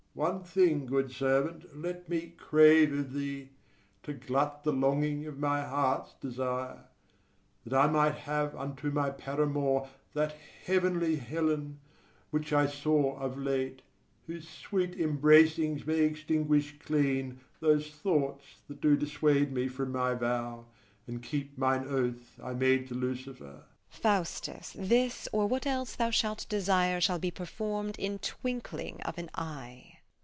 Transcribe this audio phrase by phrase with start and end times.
[0.13, 0.29] FAUSTUS.
[0.29, 3.47] One thing, good servant, let me crave of thee,
[4.03, 6.83] To glut the longing of my heart's desire,
[7.65, 10.35] That I might have unto my paramour That
[10.65, 11.79] heavenly Helen
[12.29, 13.83] which I saw of late,
[14.27, 20.65] Whose sweet embracings may extinguish clean Those thoughts that do dissuade me from my vow,
[21.07, 23.43] And keep mine oath I made to Lucifer.
[23.89, 24.01] MEPHIST.
[24.03, 29.29] Faustus, this, or what else thou shalt desire, Shall be perform'd in twinkling of an
[29.35, 29.87] eye.